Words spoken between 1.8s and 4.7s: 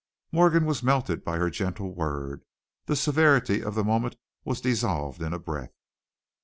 word; the severity of the moment was